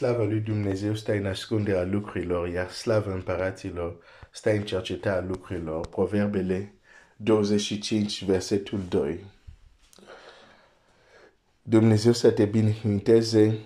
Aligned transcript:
Slava 0.00 0.22
lui 0.22 0.40
Dumnezeu 0.40 0.94
stă 0.94 1.12
în 1.12 1.26
ascunderea 1.26 1.84
lucrurilor, 1.84 2.48
iar 2.48 2.70
slava 2.70 3.12
împăraților 3.12 3.96
stă 4.30 4.50
în 4.50 4.62
cercetarea 4.62 5.28
lucrurilor. 5.28 5.86
Proverbele 5.86 6.74
25, 7.16 8.24
versetul 8.24 8.80
2. 8.88 9.24
Dumnezeu 11.62 12.12
să 12.12 12.30
te 12.30 12.44
binecuvinteze. 12.44 13.58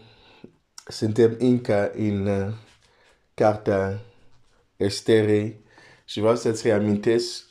Suntem 0.87 1.37
încă 1.39 1.93
în 1.93 2.27
uh, 2.27 2.55
cartea 3.35 4.01
Esterei 4.77 5.61
și 6.05 6.21
vreau 6.21 6.37
să-ți 6.37 6.67
reamintesc 6.67 7.45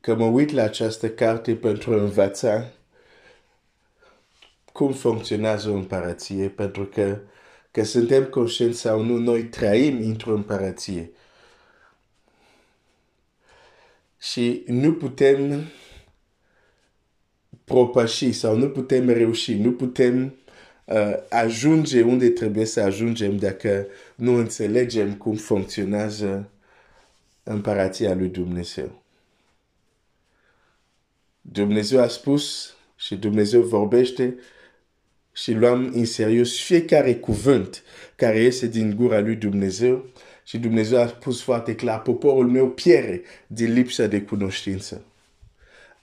că 0.00 0.14
mă 0.14 0.24
uit 0.24 0.50
la 0.50 0.62
această 0.62 1.10
carte 1.10 1.54
pentru 1.56 1.92
a 1.92 1.96
învăța 1.96 2.72
cum 4.72 4.92
funcționează 4.92 5.70
o 5.70 5.74
împărăție, 5.74 6.48
pentru 6.48 6.84
că, 6.84 7.18
că 7.70 7.84
suntem 7.84 8.24
conștienți 8.24 8.80
sau 8.80 9.02
nu, 9.02 9.16
noi 9.16 9.42
trăim 9.42 9.96
într-o 9.96 10.34
împărăție. 10.34 11.10
Și 14.18 14.64
nu 14.66 14.94
putem 14.94 15.64
propăși 17.64 18.32
sau 18.32 18.56
nu 18.56 18.68
putem 18.68 19.08
reuși, 19.08 19.54
nu 19.54 19.72
putem 19.72 20.34
uh, 20.84 21.14
ajunge 21.28 22.02
unde 22.02 22.28
trebuie 22.28 22.64
să 22.64 22.80
ajungem 22.80 23.36
dacă 23.36 23.86
nu 24.14 24.34
înțelegem 24.34 25.14
cum 25.14 25.34
funcționează 25.34 26.50
împărăția 27.42 28.14
lui 28.14 28.28
Dumnezeu. 28.28 29.02
Dumnezeu 31.40 32.00
a 32.00 32.08
spus 32.08 32.74
și 32.96 33.16
Dumnezeu 33.16 33.62
vorbește 33.62 34.36
și 35.32 35.52
luăm 35.52 35.92
în 35.94 36.04
serios 36.04 36.60
fiecare 36.60 37.14
cuvânt 37.14 37.82
care 38.16 38.38
iese 38.38 38.66
din 38.66 38.94
gura 38.96 39.20
lui 39.20 39.34
Dumnezeu 39.34 40.04
și 40.44 40.58
Dumnezeu 40.58 41.00
a 41.00 41.06
spus 41.06 41.42
foarte 41.42 41.74
clar, 41.74 42.02
poporul 42.02 42.46
meu 42.46 42.68
piere 42.68 43.22
din 43.46 43.72
lipsa 43.72 44.06
de 44.06 44.20
cunoștință. 44.20 45.04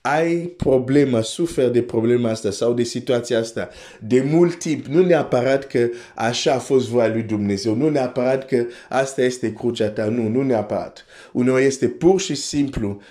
Ai 0.01 0.35
problema, 0.35 1.21
suferi 1.21 1.71
de 1.71 1.81
problema 1.81 2.29
asta 2.29 2.51
sau 2.51 2.73
de 2.73 2.83
situația 2.83 3.39
asta 3.39 3.69
de 3.99 4.21
mult 4.21 4.59
timp, 4.59 4.85
nu 4.85 5.05
neapărat 5.05 5.67
că 5.67 5.89
așa 6.15 6.53
a 6.53 6.59
fost 6.59 6.87
voia 6.87 7.07
lui 7.07 7.21
Dumnezeu, 7.21 7.75
nu 7.75 7.89
neapărat 7.89 8.45
că 8.45 8.65
asta 8.89 9.21
este 9.21 9.53
crucea 9.53 9.89
ta, 9.89 10.05
nu, 10.05 10.27
nu 10.27 10.41
neapărat. 10.41 11.05
Uneori 11.31 11.63
este 11.65 11.87
pur 11.87 12.19
și 12.19 12.35
simplu 12.35 13.01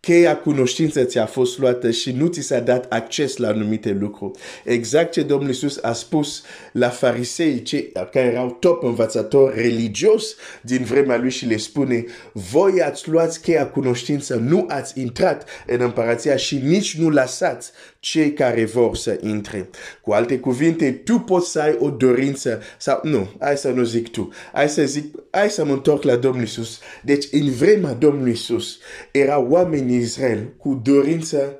cheia 0.00 0.36
cunoștință 0.36 1.04
ți-a 1.04 1.26
fost 1.26 1.58
luată 1.58 1.90
și 1.90 2.12
nu 2.12 2.26
ți 2.26 2.40
s-a 2.40 2.60
dat 2.60 2.92
acces 2.92 3.36
la 3.36 3.48
anumite 3.48 3.96
lucruri. 4.00 4.38
Exact 4.64 5.12
ce 5.12 5.22
Domnul 5.22 5.48
Iisus 5.48 5.78
a 5.82 5.92
spus 5.92 6.42
la 6.72 6.88
farisei, 6.88 7.62
cei 7.62 7.92
care 7.92 8.26
erau 8.26 8.56
top 8.60 8.82
învățători 8.82 9.54
religios 9.54 10.34
din 10.62 10.84
vremea 10.84 11.16
lui 11.16 11.30
și 11.30 11.46
le 11.46 11.56
spune, 11.56 12.04
voi 12.32 12.82
ați 12.82 13.08
luat 13.08 13.38
cheia 13.38 13.66
cunoștință, 13.66 14.34
nu 14.34 14.64
ați 14.68 15.00
intrat 15.00 15.48
în 15.66 15.80
împărația 15.80 16.36
și 16.36 16.56
nici 16.56 16.96
nu 16.96 17.08
lăsați 17.08 17.70
cei 18.00 18.32
care 18.32 18.64
vor 18.64 18.96
să 18.96 19.18
intre. 19.22 19.68
Cu 20.02 20.12
alte 20.12 20.38
cuvinte, 20.38 20.92
tu 20.92 21.18
poți 21.18 21.50
să 21.50 21.60
ai 21.60 21.76
o 21.78 21.90
dorință 21.90 22.62
sau 22.78 23.00
nu, 23.02 23.28
hai 23.38 23.56
să 23.56 23.68
nu 23.68 23.82
zic 23.82 24.08
tu, 24.08 24.28
hai 24.52 24.68
să 24.68 24.82
zic, 24.82 25.14
hai 25.30 25.50
să 25.50 25.64
mă 25.64 25.72
întorc 25.72 26.02
la 26.02 26.16
Domnul 26.16 26.40
Iisus. 26.40 26.78
Deci, 27.02 27.24
în 27.30 27.50
vremea 27.50 27.92
Domnului 27.92 28.30
Iisus, 28.30 28.78
era 29.10 29.38
oameni 29.38 29.87
în 29.88 30.00
Israel 30.00 30.52
cu 30.56 30.74
dorință 30.74 31.58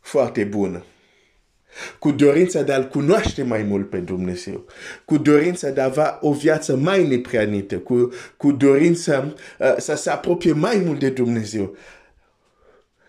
foarte 0.00 0.44
bună. 0.44 0.84
Cu 1.98 2.10
dorința 2.10 2.62
de 2.62 2.72
a-L 2.72 2.88
cunoaște 2.88 3.42
mai 3.42 3.62
mult 3.62 3.90
pe 3.90 3.98
Dumnezeu. 3.98 4.64
Cu 5.04 5.18
dorința 5.18 5.70
de 5.70 5.80
a 5.80 5.84
avea 5.84 6.18
o 6.20 6.32
viață 6.32 6.76
mai 6.76 7.06
nepreanită. 7.06 7.78
Cu, 7.78 8.12
cu 8.36 8.52
dorința 8.52 9.34
uh, 9.58 9.74
să 9.78 9.94
se 9.94 10.10
apropie 10.10 10.52
mai 10.52 10.82
mult 10.84 10.98
de 10.98 11.10
Dumnezeu. 11.10 11.76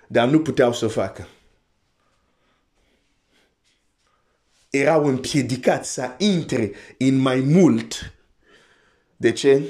Dar 0.08 0.28
nu 0.28 0.42
puteau 0.42 0.74
să 0.74 0.86
o 0.86 0.90
facă. 0.90 1.28
erau 4.80 5.06
împiedicați 5.06 5.94
să 5.94 6.10
intre 6.18 6.72
în 6.98 7.18
mai 7.18 7.40
mult. 7.40 8.14
De 9.18 9.32
ce? 9.32 9.62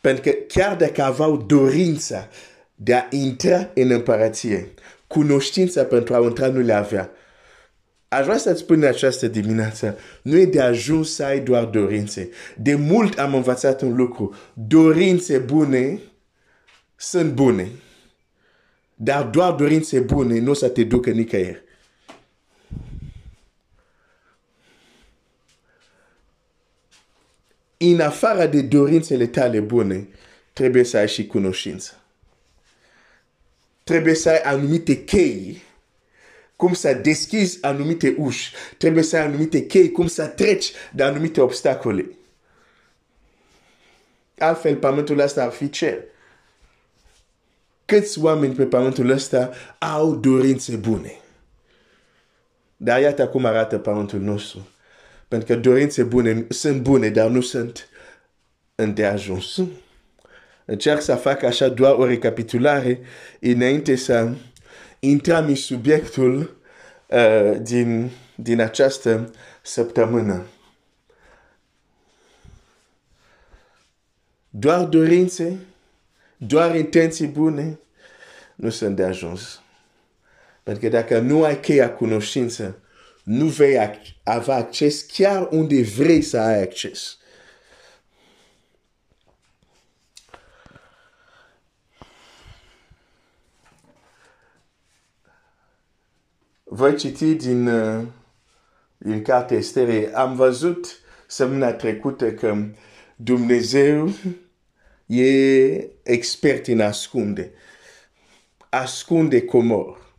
Pentru 0.00 0.22
că 0.22 0.30
chiar 0.30 0.76
dacă 0.76 1.02
aveau 1.02 1.36
dorința 1.36 2.28
de 2.74 2.94
a 2.94 3.06
intra 3.10 3.70
în 3.74 3.90
împărăție, 3.90 4.68
cunoștința 5.06 5.84
pentru 5.84 6.14
a 6.14 6.22
intra 6.22 6.48
nu 6.48 6.60
le 6.60 6.72
avea. 6.72 7.10
Aș 8.08 8.24
vrea 8.24 8.36
să-ți 8.36 8.60
spun 8.60 8.76
în 8.76 8.88
această 8.88 9.26
dimineață, 9.26 9.98
nu 10.22 10.36
e 10.36 10.44
de 10.44 10.60
ajuns 10.60 11.14
să 11.14 11.24
ai 11.24 11.40
doar 11.40 11.64
dorințe. 11.64 12.28
De 12.56 12.74
mult 12.74 13.18
am 13.18 13.34
învățat 13.34 13.82
un 13.82 13.96
lucru. 13.96 14.34
Dorințe 14.52 15.38
bune 15.38 16.00
sunt 16.96 17.32
bune. 17.32 17.68
Dar 18.94 19.24
doar 19.24 19.52
dorințe 19.52 20.00
bune 20.00 20.40
nu 20.40 20.50
o 20.50 20.54
să 20.54 20.68
te 20.68 20.84
ducă 20.84 21.10
nicăieri. 21.10 21.64
în 27.92 28.00
afară 28.00 28.46
de 28.46 28.62
dorințele 28.62 29.26
tale 29.26 29.60
bune, 29.60 30.08
trebuie 30.52 30.84
să 30.84 30.96
ai 30.96 31.08
și 31.08 31.26
cunoștință. 31.26 32.03
Trebuie 33.84 34.14
să 34.14 34.28
ai 34.28 34.40
anumite 34.40 35.04
chei 35.04 35.62
cum 36.56 36.72
să 36.72 36.94
deschizi 36.94 37.58
anumite 37.60 38.14
uși. 38.18 38.52
Trebuie 38.78 39.02
să 39.02 39.16
ai 39.16 39.22
anumite 39.24 39.66
chei 39.66 39.90
cum 39.92 40.06
să 40.06 40.26
treci 40.26 40.72
de 40.92 41.02
anumite 41.02 41.40
obstacole. 41.40 42.10
Altfel, 44.38 44.76
pământul 44.76 45.18
ăsta 45.18 45.42
ar 45.42 45.50
fi 45.50 45.70
cer. 45.70 45.98
Câți 47.84 48.20
oameni 48.20 48.54
pe 48.54 48.64
pământul 48.64 49.10
ăsta 49.10 49.52
au 49.78 50.14
dorințe 50.14 50.76
bune? 50.76 51.12
Dar 52.76 53.00
iată 53.00 53.28
cum 53.28 53.44
arată 53.44 53.78
pământul 53.78 54.20
nostru. 54.20 54.68
Pentru 55.28 55.54
că 55.54 55.60
dorințe 55.60 56.02
bune 56.02 56.46
sunt 56.48 56.82
bune, 56.82 57.08
dar 57.08 57.28
nu 57.28 57.40
sunt 57.40 57.88
îndeajuns. 58.74 59.60
Încerc 60.64 61.00
să 61.00 61.14
fac 61.14 61.42
așa 61.42 61.68
doar 61.68 61.94
o 61.94 62.06
recapitulare 62.06 63.00
înainte 63.40 63.96
să 63.96 64.32
intrăm 64.98 65.46
în 65.46 65.54
subiectul 65.54 66.56
uh, 67.06 67.56
din, 67.60 68.10
din 68.34 68.60
această 68.60 69.30
săptămână. 69.62 70.46
Doar 74.50 74.84
dorințe, 74.84 75.58
doar 76.36 76.76
intenții 76.76 77.26
bune, 77.26 77.78
nu 78.54 78.70
sunt 78.70 78.96
de 78.96 79.02
ajuns. 79.04 79.62
Pentru 80.62 80.82
că 80.82 80.88
dacă 80.88 81.18
nu 81.18 81.42
ai 81.42 81.60
cheia 81.60 81.92
cunoștință, 81.92 82.78
nu 83.22 83.46
vei 83.46 84.00
avea 84.22 84.54
acces 84.54 85.02
chiar 85.02 85.48
unde 85.50 85.82
vrei 85.82 86.22
să 86.22 86.38
ai 86.38 86.62
acces. 86.62 87.18
Voi 96.76 96.96
citi 96.96 97.34
din, 97.34 97.66
uh, 97.66 98.06
din 98.96 99.22
cartea 99.22 99.56
Estere. 99.56 100.14
Am 100.14 100.34
văzut 100.36 101.00
săptămâna 101.26 101.72
trecută 101.72 102.32
că 102.32 102.66
Dumnezeu 103.16 104.10
e 105.06 105.90
expert 106.02 106.66
în 106.66 106.80
ascunde. 106.80 107.52
Ascunde 108.68 109.44
comor. 109.44 110.14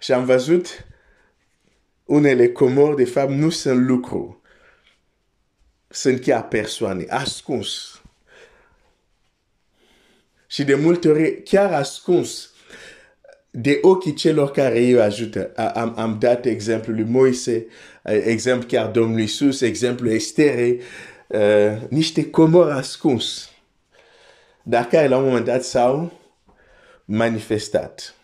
Și 0.00 0.12
am 0.12 0.24
văzut 0.24 0.86
unele 2.04 2.52
comori, 2.52 2.96
de 2.96 3.04
fapt, 3.04 3.30
nu 3.30 3.50
sunt 3.50 3.86
lucru. 3.86 4.42
Sunt 5.88 6.20
chiar 6.20 6.48
persoane, 6.48 7.04
ascuns. 7.08 8.02
Și 10.46 10.64
de 10.64 10.74
multe 10.74 11.08
ori, 11.08 11.42
chiar 11.42 11.72
ascuns 11.72 12.51
de 13.54 13.78
ochii 13.82 14.14
celor 14.14 14.50
care 14.50 14.78
îi 14.78 15.00
ajută. 15.00 15.52
Am, 15.74 15.94
am 15.96 16.18
dat 16.18 16.44
exemplu 16.44 16.92
lui 16.92 17.04
Moise, 17.04 17.66
exemplu 18.04 18.66
chiar 18.66 18.86
Domnului 18.86 19.22
Iisus, 19.22 19.60
exemplu 19.60 20.10
Estere, 20.10 20.78
uh, 21.26 21.88
niște 21.88 22.30
comori 22.30 22.70
ascuns. 22.70 23.50
Dar 24.62 24.86
care 24.86 25.08
la 25.08 25.16
un 25.16 25.24
moment 25.24 25.44
dat 25.44 25.64
s-au 25.64 26.12
manifestat. 27.04 28.14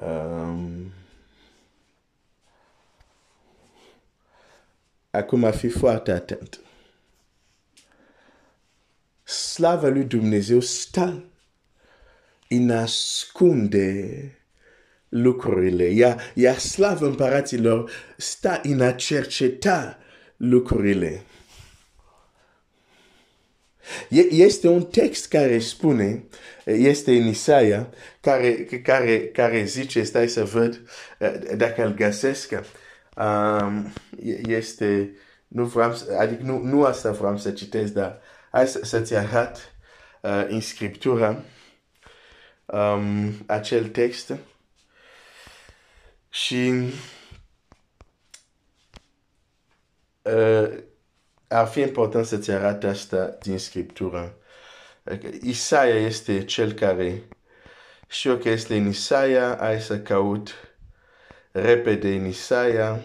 Um, 0.00 0.92
acum 5.10 5.44
a 5.44 5.50
fi 5.50 5.68
foarte 5.68 6.12
atent. 6.12 6.60
Slava 9.56 9.88
lui 9.88 10.04
Dumnezeu 10.04 10.60
stă 10.60 11.24
îi 12.48 12.72
ascunde 12.72 14.38
lucrurile. 15.08 15.90
Ea, 15.90 16.18
ea 16.34 16.58
slavă 16.58 17.06
împăraților 17.06 17.90
sta 18.16 18.60
în 18.62 18.80
a 18.80 18.92
cerceta 18.92 19.98
lucrurile. 20.36 21.22
Este 24.30 24.68
un 24.68 24.84
text 24.84 25.28
care 25.28 25.58
spune, 25.58 26.24
este 26.64 27.16
în 27.16 27.26
Isaia, 27.26 27.88
care, 28.20 28.64
care, 28.64 29.26
care 29.26 29.64
zice, 29.64 30.02
stai 30.02 30.28
să 30.28 30.44
văd 30.44 30.80
dacă 31.56 31.84
îl 31.84 31.94
găsesc, 31.94 32.52
um, 33.16 33.92
este, 34.46 35.10
nu 35.48 35.64
vreau, 35.64 35.94
adică 36.18 36.42
nu, 36.42 36.62
nu 36.62 36.84
asta 36.84 37.10
vreau 37.10 37.38
să 37.38 37.50
citesc, 37.50 37.92
dar 37.92 38.20
hai 38.50 38.68
să, 38.68 38.84
să-ți 38.84 39.14
arăt 39.14 39.56
uh, 40.20 40.44
în 40.48 40.60
Scriptura 40.60 41.42
um, 42.66 43.32
acel 43.46 43.88
text 43.88 44.32
și 46.28 46.92
uh, 50.22 50.68
ar 51.48 51.66
fi 51.66 51.80
important 51.80 52.26
să-ți 52.26 52.50
arăt 52.50 52.84
asta 52.84 53.36
din 53.42 53.58
Scriptură. 53.58 54.38
Isaia 55.42 55.94
este 55.94 56.44
cel 56.44 56.72
care 56.72 57.22
știu 58.08 58.36
că 58.36 58.48
este 58.48 58.76
în 58.76 58.86
Isaia, 58.86 59.56
hai 59.60 59.80
să 59.80 59.98
caut 59.98 60.54
repede 61.50 62.14
în 62.14 62.26
Isaia, 62.26 63.00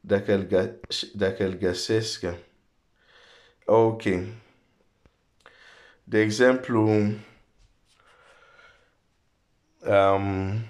dacă 0.00 0.32
îl, 0.32 0.78
dacă 1.14 1.44
îl 1.44 1.52
găsesc. 1.52 2.24
Ok. 3.70 4.02
De 6.04 6.18
exemplu, 6.20 6.88
um, 9.80 10.64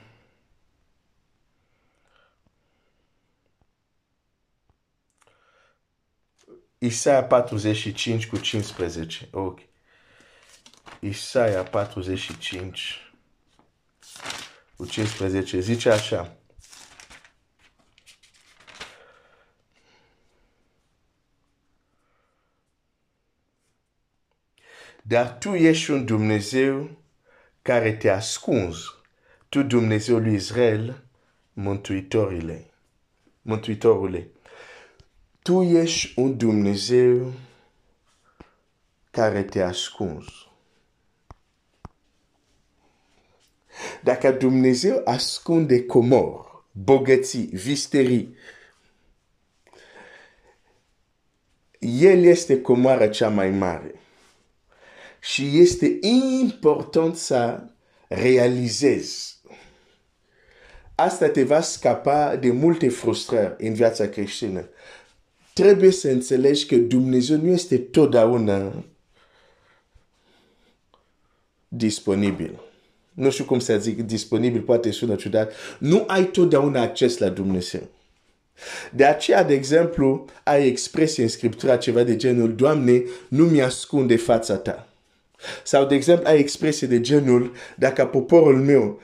Isaia 6.78 7.24
45 7.24 8.26
cu 8.26 8.36
15. 8.36 9.28
Ok. 9.32 9.60
Isaia 11.00 11.62
45 11.62 13.12
cu 14.76 14.86
15 14.86 15.60
zice 15.60 15.90
așa. 15.90 16.36
Dar 25.08 25.38
tu 25.38 25.54
ești 25.54 25.90
un 25.90 26.04
Dumnezeu 26.04 26.90
care 27.62 27.92
te 27.92 28.08
ascunzi. 28.08 28.82
Tu 29.48 29.62
Dumnezeu 29.62 30.18
lui 30.18 30.34
Israel, 30.34 31.04
mântuitorile. 31.52 32.70
Mântuitorule. 33.42 34.30
Tu 35.42 35.62
ești 35.62 36.20
un 36.20 36.36
Dumnezeu 36.36 37.32
care 39.10 39.42
te 39.42 39.62
ascunzi. 39.62 40.50
Dacă 44.02 44.30
Dumnezeu 44.32 45.00
ascunde 45.04 45.84
comor, 45.84 46.64
bogății, 46.72 47.46
visterii, 47.46 48.36
El 51.78 52.24
este 52.24 52.60
comoara 52.60 53.08
cea 53.08 53.28
mai 53.28 53.50
mare. 53.50 53.94
Și 55.20 55.58
este 55.58 55.98
important 56.00 57.16
să 57.16 57.60
realizezi. 58.08 59.38
Asta 60.94 61.28
te 61.28 61.42
va 61.42 61.60
scapa 61.60 62.36
de 62.36 62.50
multe 62.50 62.88
frustrări 62.88 63.54
în 63.58 63.74
viața 63.74 64.08
creștină. 64.08 64.68
Trebuie 65.52 65.90
să 65.90 66.08
înțelegi 66.08 66.66
că 66.66 66.76
Dumnezeu 66.76 67.36
nu 67.36 67.48
este 67.48 67.78
totdeauna 67.78 68.84
disponibil. 71.68 72.60
Nu 73.12 73.30
știu 73.30 73.44
cum 73.44 73.58
să 73.58 73.78
zic 73.78 74.02
disponibil, 74.02 74.60
poate 74.60 74.90
sună 74.90 75.14
ciudat. 75.14 75.52
Nu 75.78 76.04
ai 76.06 76.24
totdeauna 76.24 76.80
acces 76.80 77.18
la 77.18 77.28
Dumnezeu. 77.28 77.88
De 78.92 79.04
aceea, 79.04 79.44
de 79.44 79.54
exemplu, 79.54 80.24
ai 80.44 80.66
expresie 80.66 81.22
în 81.22 81.28
Scriptura 81.28 81.76
ceva 81.76 82.02
de 82.02 82.16
genul, 82.16 82.54
Doamne, 82.54 83.02
nu 83.28 83.44
mi-ascunde 83.44 84.16
fața 84.16 84.56
ta. 84.56 84.87
Sau, 85.62 85.86
de 85.86 85.94
exemplu, 85.94 86.28
ai 86.28 86.38
expresie 86.38 86.86
de 86.86 87.00
genul, 87.00 87.52
dacă 87.76 88.06
poporul 88.06 88.60
meu, 88.60 89.00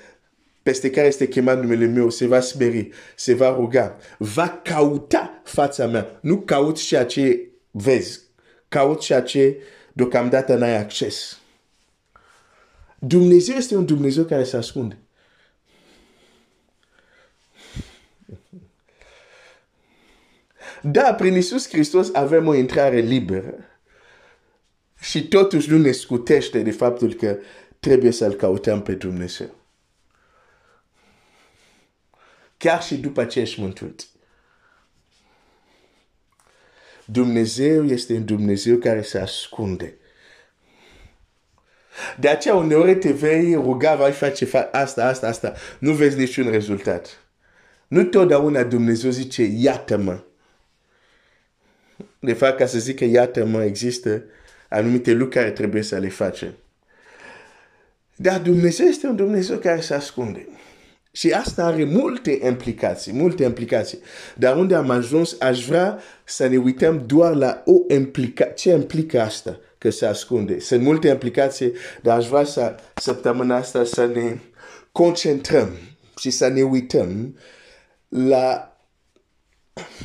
peste 0.62 0.90
care 0.90 1.06
este 1.06 1.28
chemat 1.28 1.60
numele 1.60 1.86
meu, 1.86 2.10
se 2.10 2.26
va 2.26 2.40
smeri, 2.40 2.90
se 3.16 3.34
va 3.34 3.54
ruga, 3.54 3.96
va 4.18 4.60
cauta 4.64 5.40
fața 5.44 5.86
mea. 5.86 6.18
Nu 6.20 6.40
caut 6.40 6.76
ceea 6.76 7.04
ce 7.04 7.48
vezi, 7.70 8.20
caut 8.68 9.00
ceea 9.00 9.22
ce 9.22 9.56
deocamdată 9.92 10.54
n-ai 10.54 10.76
acces. 10.76 11.38
Dumnezeu 12.98 13.56
este 13.56 13.76
un 13.76 13.84
Dumnezeu 13.84 14.24
care 14.24 14.44
se 14.44 14.56
ascunde. 14.56 14.98
Da, 20.82 21.14
prin 21.14 21.34
Iisus 21.34 21.68
Hristos 21.68 22.14
avem 22.14 22.46
o 22.46 22.54
intrare 22.54 23.00
liberă. 23.00 23.73
Și 25.04 25.28
totuși 25.28 25.70
nu 25.70 25.78
ne 25.78 25.92
scutește 25.92 26.62
de 26.62 26.70
faptul 26.70 27.14
că 27.14 27.38
trebuie 27.80 28.10
să-L 28.10 28.34
căutăm 28.34 28.82
pe 28.82 28.92
Dumnezeu. 28.92 29.54
Chiar 32.56 32.82
și 32.82 32.96
după 32.96 33.24
ce 33.24 33.40
ești 33.40 33.60
mântuit. 33.60 34.06
Dumnezeu 37.04 37.84
este 37.84 38.14
un 38.14 38.24
Dumnezeu 38.24 38.76
care 38.76 39.02
se 39.02 39.18
ascunde. 39.18 39.96
De 42.18 42.28
aceea 42.28 42.54
uneori 42.54 42.96
te 42.96 43.12
vei 43.12 43.54
ruga, 43.54 43.94
vai 43.94 44.12
face 44.12 44.48
asta, 44.72 45.06
asta, 45.06 45.28
asta. 45.28 45.54
Nu 45.78 45.92
vezi 45.92 46.18
niciun 46.18 46.50
rezultat. 46.50 47.24
Nu 47.88 48.04
totdeauna 48.04 48.62
Dumnezeu 48.62 49.10
zice, 49.10 49.42
iată-mă. 49.42 50.22
De 52.18 52.32
fapt, 52.32 52.58
ca 52.58 52.66
să 52.66 52.78
zică 52.78 53.04
iată-mă, 53.04 53.64
există 53.64 54.24
anumite 54.74 55.10
lucruri 55.10 55.34
care 55.34 55.50
trebuie 55.50 55.82
să 55.82 55.98
le 55.98 56.08
facem. 56.08 56.54
Dar 58.16 58.40
Dumnezeu 58.40 58.86
este 58.86 59.06
un 59.06 59.16
Dumnezeu 59.16 59.56
care 59.56 59.80
se 59.80 59.94
ascunde. 59.94 60.46
Și 61.12 61.30
asta 61.30 61.64
are 61.64 61.84
multe 61.84 62.38
implicații, 62.42 63.12
multe 63.12 63.44
implicații. 63.44 63.98
Dar 64.36 64.56
unde 64.56 64.74
am 64.74 64.90
ajuns, 64.90 65.36
aș 65.40 65.66
vrea 65.66 65.98
să 66.24 66.46
ne 66.46 66.56
uităm 66.56 67.06
doar 67.06 67.34
la 67.34 67.62
o 67.64 67.94
implica 67.94 68.44
ce 68.44 68.70
implică 68.70 69.20
asta 69.20 69.60
că 69.78 69.90
se 69.90 70.06
ascunde. 70.06 70.60
Sunt 70.60 70.82
multe 70.82 71.08
implicații, 71.08 71.72
dar 72.02 72.18
aș 72.18 72.28
vrea 72.28 72.44
să 72.44 72.74
săptămâna 72.94 73.56
asta 73.56 73.84
să 73.84 74.06
ne 74.06 74.38
concentrăm 74.92 75.68
și 76.18 76.30
să 76.30 76.48
ne 76.48 76.62
uităm 76.62 77.38
la 78.08 78.76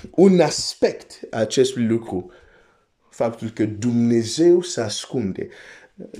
un 0.10 0.40
aspect 0.40 1.20
a 1.30 1.40
acestui 1.40 1.86
lucru. 1.86 2.32
Faptul 3.20 3.50
că 3.50 3.66
Dumnezeu 3.66 4.62
se 4.62 4.82
ascunde. 4.82 5.48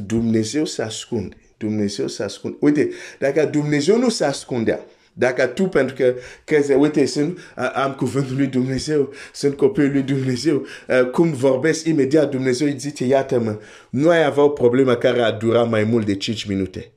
Dumnezeu 0.06 0.66
se 0.66 0.82
ascunde. 0.82 1.36
Dumnezeu 1.58 2.08
se 2.08 2.24
ascunde. 2.24 2.58
Uite, 2.60 2.90
dacă 3.20 3.46
Dumnezeu 3.46 3.98
nu 3.98 4.10
se 4.10 4.26
ascundea, 4.26 4.80
dacă 5.14 5.46
tu, 5.46 5.64
pentru 5.64 5.96
că 5.96 6.16
crezi, 6.44 6.72
uite, 6.72 7.06
sunt, 7.06 7.40
am 7.74 7.94
cuvântul 7.94 8.36
lui 8.36 8.48
Dumnezeu, 8.48 9.14
sunt 9.34 9.58
copilul 9.58 9.92
lui 9.92 10.02
Dumnezeu, 10.02 10.66
cum 11.12 11.32
vorbesc 11.34 11.86
imediat, 11.86 12.30
Dumnezeu 12.30 12.68
îi 12.68 12.80
zice, 12.80 13.06
iată-mă, 13.06 13.60
nu 13.90 14.10
ai 14.10 14.24
avea 14.24 14.44
o 14.44 14.50
problemă 14.50 14.96
care 14.96 15.22
a 15.22 15.32
durat 15.32 15.70
mai 15.70 15.84
mult 15.84 16.06
de 16.06 16.16
5 16.16 16.44
minute. 16.44 16.92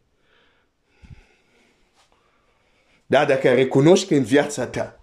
Dar 3.07 3.27
dacă 3.27 3.49
recunoști 3.49 4.09
că 4.09 4.15
în 4.15 4.23
viața 4.23 4.67
ta 4.67 5.01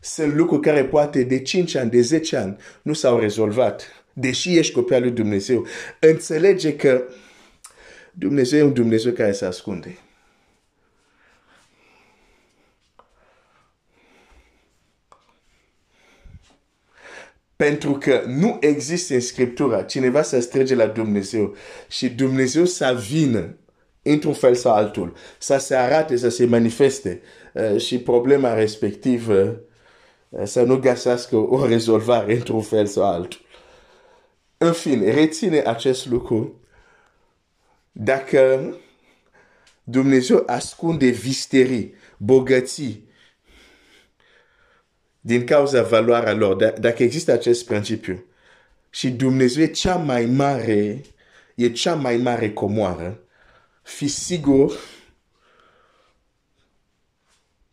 sunt 0.00 0.34
lucruri 0.34 0.62
care 0.62 0.84
poate 0.84 1.22
de 1.22 1.42
5 1.42 1.74
ani, 1.74 1.90
de 1.90 2.00
10 2.00 2.36
ani 2.36 2.56
nu 2.82 2.92
s-au 2.92 3.18
rezolvat, 3.18 3.92
deși 4.20 4.58
ești 4.58 4.72
copil 4.72 5.00
lui 5.00 5.10
Dumnezeu, 5.10 5.66
înțelege 6.00 6.76
că 6.76 7.02
Dumnezeu 8.12 8.58
e 8.58 8.62
un 8.62 8.72
Dumnezeu 8.72 9.12
care 9.12 9.32
se 9.32 9.44
ascunde. 9.44 9.98
Pentru 17.56 17.92
că 17.92 18.22
nu 18.26 18.56
există 18.60 19.14
în 19.14 19.20
Scriptura 19.20 19.82
cineva 19.82 20.22
să 20.22 20.40
strige 20.40 20.74
la 20.74 20.86
Dumnezeu 20.86 21.56
și 21.88 22.08
Dumnezeu 22.08 22.64
să 22.64 23.04
vină 23.08 23.56
într-un 24.02 24.32
fel 24.32 24.54
sau 24.54 24.74
altul, 24.74 25.14
să 25.38 25.56
se 25.56 25.74
arate, 25.74 26.16
să 26.16 26.28
se 26.28 26.44
manifeste 26.44 27.20
uh, 27.54 27.80
și 27.80 27.98
problema 27.98 28.54
respectivă 28.54 29.60
uh, 30.28 30.42
să 30.44 30.62
nu 30.62 30.76
găsească 30.78 31.36
o 31.36 31.66
rezolvare 31.66 32.34
într-un 32.34 32.62
fel 32.62 32.86
sau 32.86 33.04
altul. 33.04 33.46
În 34.58 34.72
fine, 34.72 35.10
reține 35.10 35.58
acest 35.58 36.06
lucru 36.06 36.60
dacă 37.92 38.74
Dumnezeu 39.84 40.42
ascunde 40.46 41.08
visterii, 41.08 41.94
bogății, 42.16 43.08
din 45.20 45.46
cauza 45.46 45.82
valoarea 45.82 46.32
lor. 46.32 46.56
Dacă 46.56 47.02
există 47.02 47.32
acest 47.32 47.64
principiu 47.66 48.24
și 48.90 49.10
Dumnezeu 49.10 49.62
e 49.62 49.66
cea 49.66 49.96
mai 49.96 50.26
mare, 50.26 51.02
e 51.54 51.70
cea 51.70 51.94
mai 51.94 52.16
mare 52.16 52.52
comoară, 52.52 53.20
fi 53.82 54.08
sigur 54.08 54.72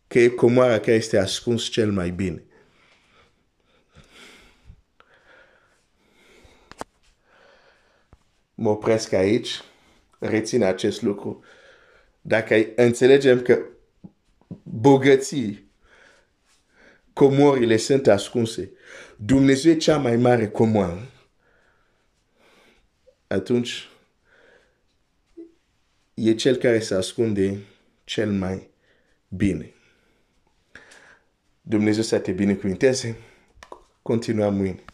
că 0.06 0.18
e 0.18 0.28
comoara 0.28 0.78
care 0.78 0.96
este 0.96 1.18
ascuns 1.18 1.64
cel 1.64 1.92
mai 1.92 2.10
bine. 2.10 2.44
Mă 8.58 8.70
opresc 8.70 9.12
aici, 9.12 9.60
rețin 10.18 10.62
acest 10.62 11.02
lucru. 11.02 11.44
Dacă 12.20 12.66
înțelegem 12.76 13.42
că 13.42 13.62
bogății, 14.62 15.70
comorile 17.12 17.76
sunt 17.76 18.06
ascunse, 18.06 18.70
Dumnezeu 19.16 19.72
e 19.72 19.76
cea 19.76 19.98
mai 19.98 20.16
mare 20.16 20.48
comoară, 20.48 21.10
atunci 23.26 23.88
e 26.14 26.34
cel 26.34 26.56
care 26.56 26.80
se 26.80 26.94
ascunde 26.94 27.58
cel 28.04 28.30
mai 28.32 28.70
bine. 29.28 29.74
Dumnezeu 31.60 32.02
să 32.02 32.18
te 32.18 32.32
binecuvinteze. 32.32 33.16
Continuăm 34.02 34.54
mâine. 34.54 34.84